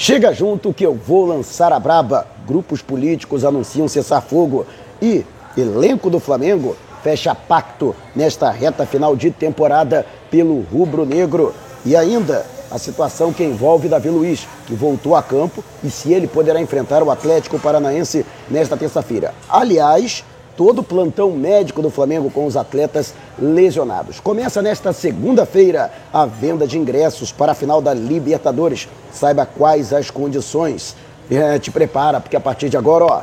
[0.00, 2.24] Chega junto que eu vou lançar a braba.
[2.46, 4.64] Grupos políticos anunciam cessar-fogo
[5.02, 11.52] e elenco do Flamengo fecha pacto nesta reta final de temporada pelo rubro-negro.
[11.84, 16.28] E ainda a situação que envolve Davi Luiz, que voltou a campo e se ele
[16.28, 19.34] poderá enfrentar o Atlético Paranaense nesta terça-feira.
[19.48, 20.24] Aliás,
[20.58, 24.18] todo o plantão médico do Flamengo com os atletas lesionados.
[24.18, 28.88] Começa nesta segunda-feira a venda de ingressos para a final da Libertadores.
[29.12, 30.96] Saiba quais as condições.
[31.30, 33.22] É, te prepara, porque a partir de agora, ó,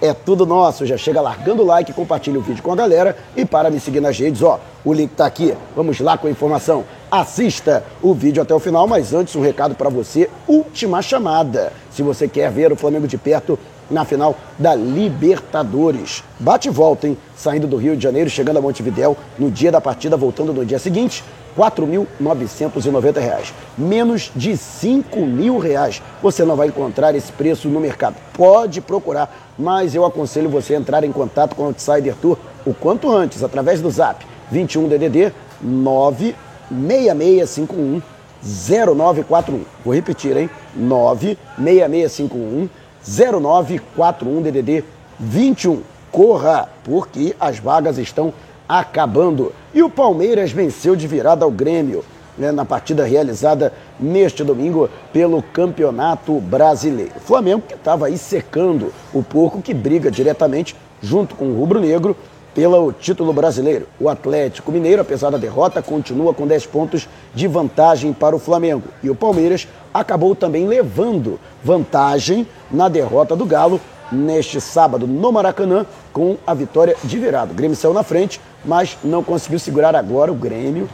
[0.00, 0.86] é tudo nosso.
[0.86, 4.00] Já chega largando o like, compartilha o vídeo com a galera e para me seguir
[4.00, 5.56] nas redes, ó, o link tá aqui.
[5.74, 6.84] Vamos lá com a informação.
[7.10, 11.72] Assista o vídeo até o final, mas antes um recado para você, última chamada.
[11.94, 13.58] Se você quer ver o Flamengo de perto,
[13.90, 16.24] na final da Libertadores.
[16.40, 17.16] Bate e volta, hein?
[17.36, 20.78] Saindo do Rio de Janeiro, chegando a Montevidéu no dia da partida, voltando no dia
[20.78, 21.22] seguinte.
[21.56, 23.52] R$ 4.990.
[23.76, 26.00] Menos de 5 mil reais.
[26.22, 28.16] Você não vai encontrar esse preço no mercado.
[28.32, 32.72] Pode procurar, mas eu aconselho você a entrar em contato com o Outsider Tour o
[32.72, 38.00] quanto antes, através do zap 21 DDD 96651
[38.42, 39.60] 0941.
[39.84, 40.50] Vou repetir, hein?
[40.76, 42.68] 96651
[43.06, 44.84] 0941 DDD
[45.18, 45.82] 21.
[46.10, 48.32] Corra, porque as vagas estão
[48.68, 49.52] acabando.
[49.74, 52.04] E o Palmeiras venceu de virada ao Grêmio.
[52.38, 57.12] Né, na partida realizada neste domingo pelo Campeonato Brasileiro.
[57.18, 61.78] O Flamengo que estava aí secando o porco que briga diretamente junto com o Rubro
[61.78, 62.16] Negro
[62.54, 63.86] pelo título brasileiro.
[63.98, 68.84] O Atlético Mineiro, apesar da derrota, continua com 10 pontos de vantagem para o Flamengo.
[69.02, 75.86] E o Palmeiras acabou também levando vantagem na derrota do Galo neste sábado no Maracanã
[76.12, 77.52] com a vitória de virado.
[77.52, 80.88] O Grêmio saiu na frente, mas não conseguiu segurar agora o Grêmio.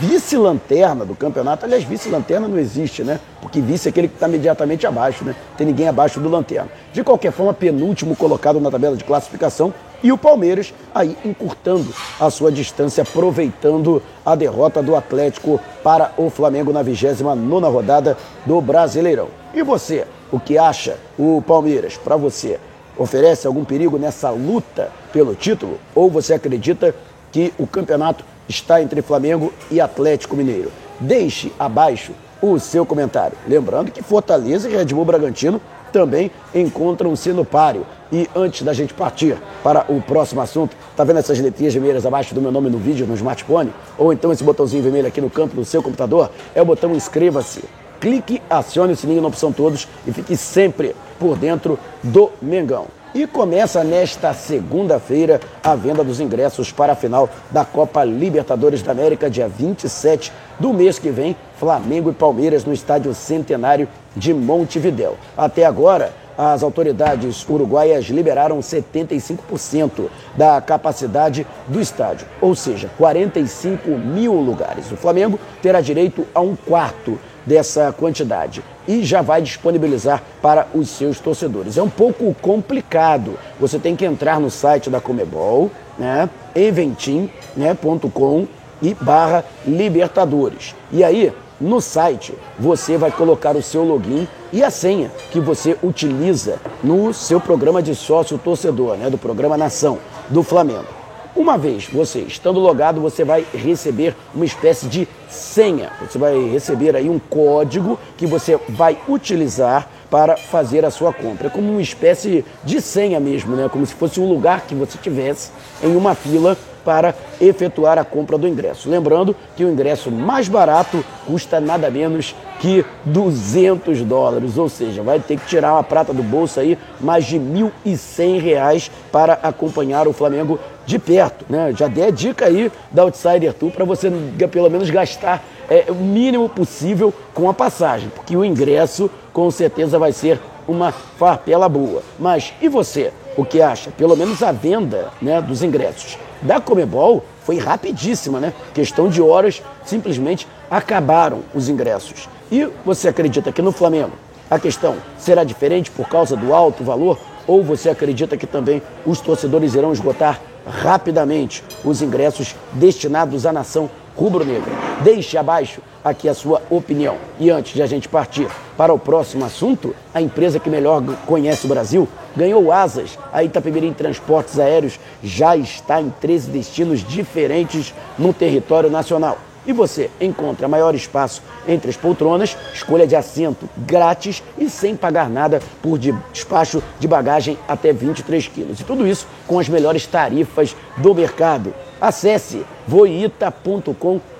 [0.00, 3.20] Vice-lanterna do campeonato, aliás, vice-lanterna não existe, né?
[3.40, 5.36] Porque vice é aquele que está imediatamente abaixo, né?
[5.56, 6.68] Tem ninguém abaixo do lanterna.
[6.92, 11.86] De qualquer forma, penúltimo colocado na tabela de classificação, e o Palmeiras aí encurtando
[12.20, 18.16] a sua distância, aproveitando a derrota do Atlético para o Flamengo na 29 rodada
[18.46, 19.28] do Brasileirão.
[19.54, 22.58] E você, o que acha o Palmeiras para você?
[22.96, 25.78] Oferece algum perigo nessa luta pelo título?
[25.94, 26.94] Ou você acredita
[27.30, 30.72] que o campeonato está entre Flamengo e Atlético Mineiro?
[30.98, 33.36] Deixe abaixo o seu comentário.
[33.46, 35.60] Lembrando que Fortaleza e Red Bull Bragantino
[35.92, 37.86] também encontram-se no páreo.
[38.10, 42.34] E antes da gente partir para o próximo assunto, tá vendo essas letrinhas vermelhas abaixo
[42.34, 43.72] do meu nome no vídeo, no smartphone?
[43.98, 46.30] Ou então esse botãozinho vermelho aqui no canto do seu computador?
[46.54, 47.62] É o botão inscreva-se.
[48.00, 52.97] Clique, acione o sininho na opção todos e fique sempre por dentro do Mengão.
[53.14, 58.92] E começa nesta segunda-feira a venda dos ingressos para a final da Copa Libertadores da
[58.92, 60.30] América, dia 27
[60.60, 65.16] do mês que vem, Flamengo e Palmeiras no Estádio Centenário de Montevidéu.
[65.36, 74.34] Até agora, as autoridades uruguaias liberaram 75% da capacidade do estádio, ou seja, 45 mil
[74.34, 74.92] lugares.
[74.92, 80.88] O Flamengo terá direito a um quarto dessa quantidade e já vai disponibilizar para os
[80.90, 81.76] seus torcedores.
[81.76, 83.36] É um pouco complicado.
[83.58, 88.48] Você tem que entrar no site da Comebol, né, eventim.com né,
[88.80, 90.74] e barra Libertadores.
[90.92, 95.76] E aí, no site, você vai colocar o seu login e a senha que você
[95.82, 99.98] utiliza no seu programa de sócio torcedor, né, do programa Nação
[100.28, 100.98] do Flamengo.
[101.36, 105.92] Uma vez você estando logado, você vai receber uma espécie de senha.
[106.00, 111.46] Você vai receber aí um código que você vai utilizar para fazer a sua compra.
[111.46, 113.68] É como uma espécie de senha mesmo, né?
[113.70, 115.50] Como se fosse um lugar que você tivesse
[115.80, 116.56] em uma fila
[116.88, 118.88] para efetuar a compra do ingresso.
[118.88, 125.20] Lembrando que o ingresso mais barato custa nada menos que 200 dólares, ou seja, vai
[125.20, 130.14] ter que tirar uma prata do bolso aí, mais de 1.100 reais para acompanhar o
[130.14, 131.74] Flamengo de perto, né?
[131.76, 134.10] Já dei a dica aí da Outsider Tour para você
[134.50, 139.98] pelo menos gastar é, o mínimo possível com a passagem, porque o ingresso com certeza
[139.98, 142.02] vai ser uma farpela boa.
[142.18, 143.12] Mas e você?
[143.38, 143.92] O que acha?
[143.92, 148.52] Pelo menos a venda né, dos ingressos da Comebol foi rapidíssima, né?
[148.74, 152.28] Questão de horas, simplesmente acabaram os ingressos.
[152.50, 154.10] E você acredita que no Flamengo
[154.50, 157.16] a questão será diferente por causa do alto valor?
[157.46, 163.88] Ou você acredita que também os torcedores irão esgotar rapidamente os ingressos destinados à nação
[164.16, 164.72] rubro-negra?
[165.04, 167.16] Deixe abaixo aqui a sua opinião.
[167.38, 171.66] E antes de a gente partir para o próximo assunto, a empresa que melhor conhece
[171.66, 173.18] o Brasil ganhou asas.
[173.32, 179.38] A Itapemirim Transportes Aéreos já está em 13 destinos diferentes no território nacional.
[179.66, 185.28] E você encontra maior espaço entre as poltronas, escolha de assento grátis e sem pagar
[185.28, 188.80] nada por despacho de bagagem até 23 quilos.
[188.80, 191.74] E tudo isso com as melhores tarifas do mercado.
[192.00, 194.37] Acesse voita.com.br.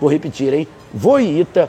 [0.00, 0.68] Vou repetir, hein?
[0.92, 1.64] voita.com.br.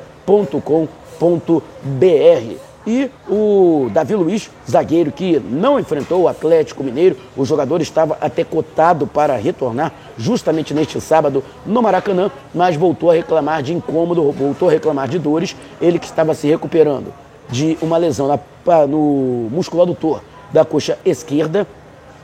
[2.87, 8.43] E o Davi Luiz, zagueiro que não enfrentou o Atlético Mineiro, o jogador estava até
[8.43, 14.69] cotado para retornar justamente neste sábado no Maracanã, mas voltou a reclamar de incômodo, voltou
[14.69, 17.11] a reclamar de dores, ele que estava se recuperando
[17.49, 18.39] de uma lesão na,
[18.87, 20.21] no músculo adutor
[20.53, 21.65] da coxa esquerda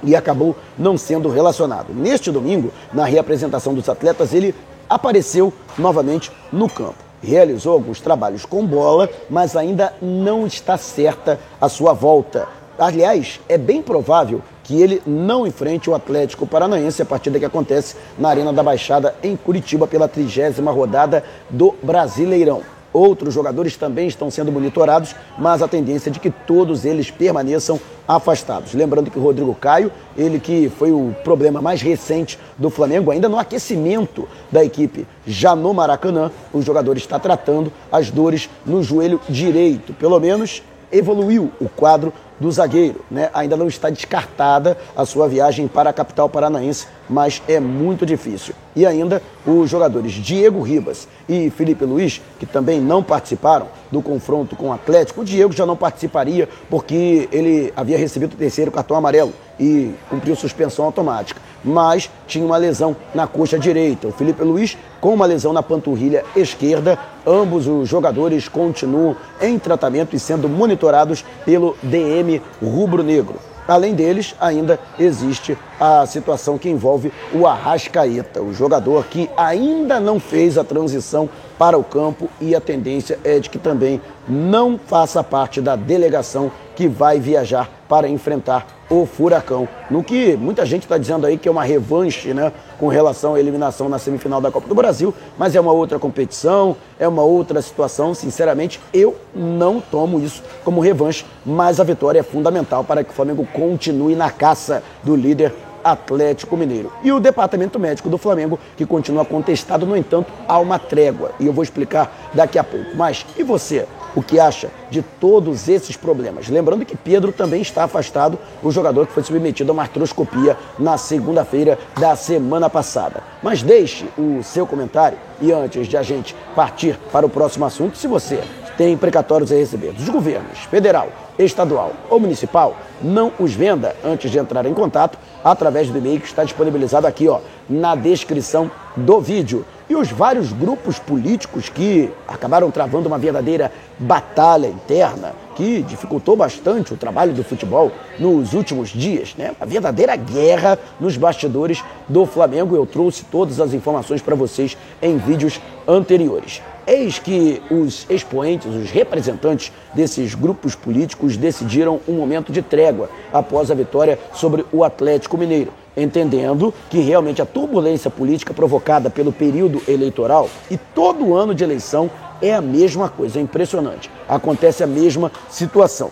[0.03, 1.91] e acabou não sendo relacionado.
[1.91, 4.53] Neste domingo, na reapresentação dos atletas, ele
[4.94, 11.70] apareceu novamente no campo realizou alguns trabalhos com bola, mas ainda não está certa a
[11.70, 12.48] sua volta.
[12.78, 17.96] Aliás, é bem provável que ele não enfrente o Atlético Paranaense, a partida que acontece
[18.18, 22.62] na Arena da Baixada em Curitiba pela trigésima rodada do Brasileirão.
[22.94, 27.80] Outros jogadores também estão sendo monitorados, mas a tendência é de que todos eles permaneçam
[28.08, 28.74] afastados.
[28.74, 33.30] Lembrando que o Rodrigo Caio, ele que foi o problema mais recente do Flamengo, ainda
[33.30, 39.22] no aquecimento da equipe, já no Maracanã, o jogador está tratando as dores no joelho
[39.30, 39.94] direito.
[39.94, 40.62] Pelo menos
[40.92, 43.06] evoluiu o quadro do zagueiro.
[43.10, 43.30] Né?
[43.34, 48.54] Ainda não está descartada a sua viagem para a capital paranaense, mas é muito difícil.
[48.75, 54.56] E ainda os jogadores Diego Ribas e Felipe Luiz, que também não participaram do confronto
[54.56, 55.21] com o Atlético.
[55.21, 60.35] O Diego já não participaria porque ele havia recebido o terceiro cartão amarelo e cumpriu
[60.35, 61.41] suspensão automática.
[61.63, 64.07] Mas tinha uma lesão na coxa direita.
[64.07, 66.97] O Felipe Luiz com uma lesão na panturrilha esquerda.
[67.25, 73.50] Ambos os jogadores continuam em tratamento e sendo monitorados pelo DM rubro-negro.
[73.68, 80.19] Além deles, ainda existe a situação que envolve o Arrascaeta, o jogador que ainda não
[80.19, 85.24] fez a transição para o campo e a tendência é de que também não faça
[85.24, 89.69] parte da delegação que vai viajar para enfrentar o Furacão.
[89.88, 93.39] No que muita gente está dizendo aí que é uma revanche né, com relação à
[93.39, 97.62] eliminação na semifinal da Copa do Brasil, mas é uma outra competição, é uma outra
[97.62, 98.16] situação.
[98.16, 103.13] Sinceramente, eu não tomo isso como revanche, mas a vitória é fundamental para que o
[103.13, 106.92] Flamengo continue na caça do líder Atlético Mineiro.
[107.04, 111.31] E o departamento médico do Flamengo, que continua contestado, no entanto, há uma trégua.
[111.39, 112.95] E eu vou explicar daqui a pouco.
[112.95, 113.86] Mas e você?
[114.16, 116.50] O que acha de todos esses problemas?
[116.50, 120.98] Lembrando que Pedro também está afastado, o jogador que foi submetido a uma artroscopia na
[120.98, 123.24] segunda-feira da semana passada.
[123.42, 127.98] Mas deixe o seu comentário e antes de a gente partir para o próximo assunto,
[127.98, 128.42] se você
[128.78, 134.38] tem precatórios a receber dos governos federal, estadual ou municipal, não os venda antes de
[134.38, 139.66] entrar em contato através do e-mail que está disponibilizado aqui ó, na descrição do vídeo.
[139.92, 146.94] E os vários grupos políticos que acabaram travando uma verdadeira batalha interna que dificultou bastante
[146.94, 149.53] o trabalho do futebol nos últimos dias, né?
[149.59, 152.75] Uma verdadeira guerra nos bastidores do Flamengo.
[152.75, 156.62] Eu trouxe todas as informações para vocês em vídeos anteriores.
[156.88, 163.69] Eis que os expoentes, os representantes desses grupos políticos decidiram um momento de trégua após
[163.69, 169.81] a vitória sobre o Atlético Mineiro, entendendo que realmente a turbulência política provocada pelo período
[169.88, 172.09] eleitoral e todo ano de eleição
[172.42, 174.10] é a mesma coisa, é impressionante.
[174.28, 176.12] Acontece a mesma situação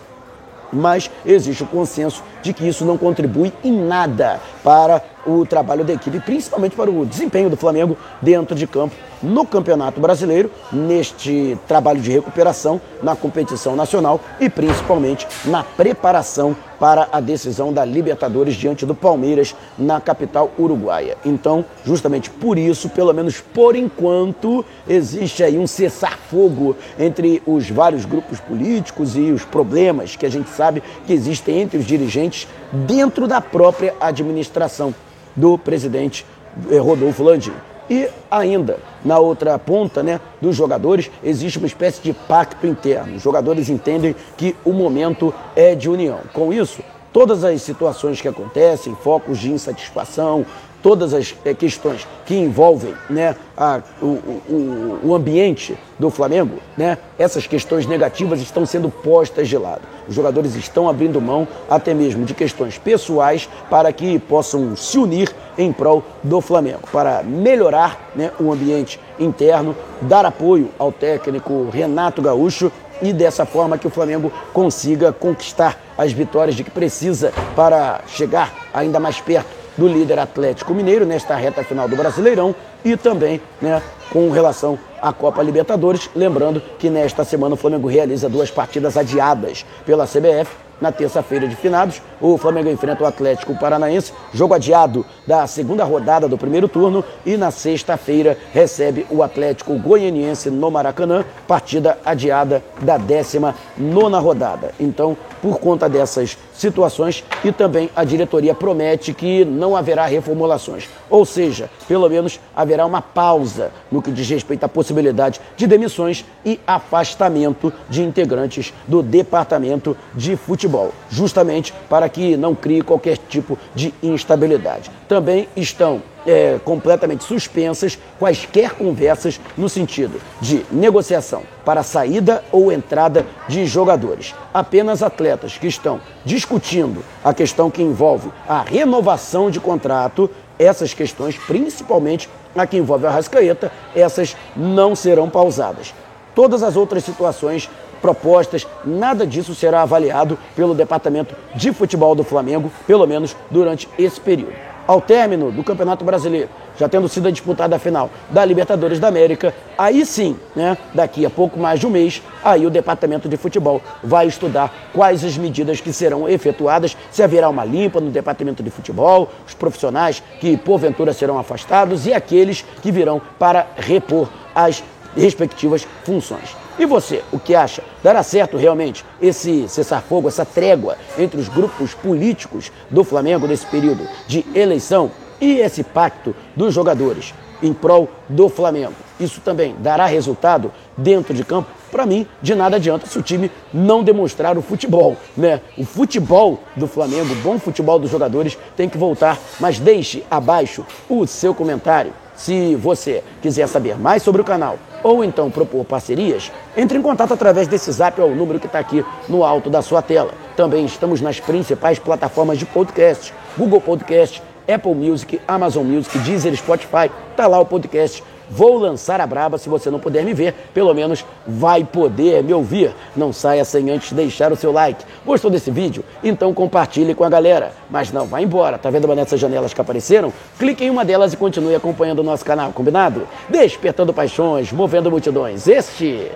[0.71, 5.93] mas existe o consenso de que isso não contribui em nada para o trabalho da
[5.93, 11.99] equipe, principalmente para o desempenho do Flamengo dentro de campo no Campeonato Brasileiro, neste trabalho
[11.99, 18.85] de recuperação na competição nacional e principalmente na preparação para a decisão da Libertadores diante
[18.85, 21.17] do Palmeiras na capital uruguaia.
[21.25, 28.05] Então, justamente por isso, pelo menos por enquanto, existe aí um cessar-fogo entre os vários
[28.05, 32.28] grupos políticos e os problemas que a gente sabe que existem entre os dirigentes
[32.71, 34.93] dentro da própria administração
[35.35, 36.25] do presidente
[36.71, 37.53] eh, Rodolfo Landim.
[37.89, 43.15] E ainda, na outra ponta né, dos jogadores, existe uma espécie de pacto interno.
[43.15, 46.19] Os jogadores entendem que o momento é de união.
[46.31, 50.45] Com isso, todas as situações que acontecem, focos de insatisfação,
[50.81, 56.97] todas as é, questões que envolvem né, a, o, o, o, ambiente do Flamengo, né,
[57.17, 59.81] essas questões negativas estão sendo postas de lado.
[60.07, 65.33] Os jogadores estão abrindo mão até mesmo de questões pessoais para que possam se unir
[65.57, 72.21] em prol do Flamengo, para melhorar né, o ambiente interno, dar apoio ao técnico Renato
[72.21, 72.71] Gaúcho
[73.01, 78.69] e dessa forma que o Flamengo consiga conquistar as vitórias de que precisa para chegar
[78.73, 83.81] ainda mais perto do líder Atlético Mineiro nesta reta final do Brasileirão e também né,
[84.11, 86.09] com relação à Copa Libertadores.
[86.15, 91.55] Lembrando que nesta semana o Flamengo realiza duas partidas adiadas pela CBF na terça-feira de
[91.55, 92.01] finados.
[92.21, 97.03] O Flamengo enfrenta o Atlético Paranaense, jogo adiado da segunda rodada do primeiro turno.
[97.25, 104.71] E na sexta-feira recebe o Atlético Goianiense no Maracanã, partida adiada da décima nona rodada.
[104.79, 110.89] Então, por conta dessas situações e também a diretoria promete que não haverá reformulações.
[111.09, 116.25] Ou seja, pelo menos haverá uma pausa no que diz respeito à possibilidade de demissões
[116.45, 123.57] e afastamento de integrantes do departamento de futebol, justamente para que não crie qualquer tipo
[123.75, 124.91] de instabilidade.
[125.07, 133.25] Também estão é, completamente suspensas quaisquer conversas no sentido de negociação para saída ou entrada
[133.47, 134.33] de jogadores.
[134.53, 141.37] Apenas atletas que estão discutindo a questão que envolve a renovação de contrato, essas questões,
[141.37, 145.93] principalmente a que envolve a Rascaeta, essas não serão pausadas.
[146.35, 147.69] Todas as outras situações
[148.01, 154.19] propostas, nada disso será avaliado pelo Departamento de Futebol do Flamengo, pelo menos durante esse
[154.19, 159.07] período ao término do Campeonato Brasileiro, já tendo sido disputada a final da Libertadores da
[159.07, 163.37] América, aí sim, né, daqui a pouco mais de um mês, aí o Departamento de
[163.37, 168.63] Futebol vai estudar quais as medidas que serão efetuadas, se haverá uma limpa no Departamento
[168.63, 174.83] de Futebol, os profissionais que porventura serão afastados e aqueles que virão para repor as
[175.15, 176.55] respectivas funções.
[176.77, 177.83] E você, o que acha?
[178.01, 184.07] Dará certo realmente esse cessar-fogo, essa trégua entre os grupos políticos do Flamengo nesse período
[184.27, 185.11] de eleição
[185.41, 188.93] e esse pacto dos jogadores em prol do Flamengo?
[189.19, 191.69] Isso também dará resultado dentro de campo?
[191.91, 195.59] Para mim, de nada adianta se o time não demonstrar o futebol, né?
[195.77, 200.85] O futebol do Flamengo, o bom futebol dos jogadores tem que voltar, mas deixe abaixo
[201.09, 202.13] o seu comentário.
[202.35, 207.33] Se você quiser saber mais sobre o canal ou então propor parcerias, entre em contato
[207.33, 210.31] através desse zap, o número que está aqui no alto da sua tela.
[210.55, 217.09] Também estamos nas principais plataformas de podcast, Google Podcast, Apple Music, Amazon Music, Deezer, Spotify.
[217.31, 220.93] Está lá o podcast Vou lançar a braba, se você não puder me ver, pelo
[220.93, 222.93] menos vai poder me ouvir.
[223.15, 225.03] Não saia sem antes deixar o seu like.
[225.25, 226.03] Gostou desse vídeo?
[226.23, 227.71] Então compartilhe com a galera.
[227.89, 228.77] Mas não, vai embora.
[228.77, 230.33] Tá vendo uma dessas janelas que apareceram?
[230.57, 233.27] Clique em uma delas e continue acompanhando o nosso canal, combinado?
[233.47, 235.67] Despertando paixões, movendo multidões.
[235.67, 236.31] Este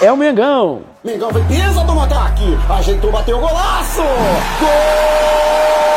[0.00, 0.82] é o Mengão.
[1.04, 4.00] Mengão foi pisa do ataque, ajeitou, bateu o golaço!
[4.60, 5.91] Gol!